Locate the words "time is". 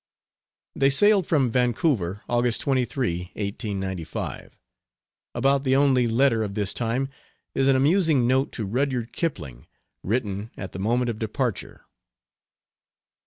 6.73-7.67